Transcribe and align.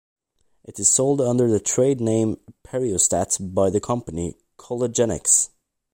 It 0.63 0.79
is 0.79 0.89
sold 0.91 1.21
under 1.21 1.47
the 1.47 1.59
trade 1.59 2.01
name 2.01 2.39
Periostat 2.63 3.53
by 3.53 3.69
the 3.69 3.79
company 3.79 4.35
CollaGenex. 4.57 5.49